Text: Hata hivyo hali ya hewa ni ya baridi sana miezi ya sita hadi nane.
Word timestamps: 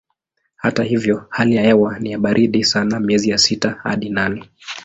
Hata 0.55 0.83
hivyo 0.83 1.27
hali 1.29 1.55
ya 1.55 1.63
hewa 1.63 1.99
ni 1.99 2.11
ya 2.11 2.19
baridi 2.19 2.63
sana 2.63 2.99
miezi 2.99 3.29
ya 3.29 3.37
sita 3.37 3.79
hadi 3.83 4.09
nane. 4.09 4.49